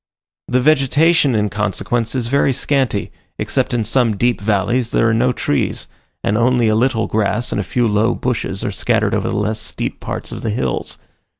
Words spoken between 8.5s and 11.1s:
are scattered over the less steep parts of the hills.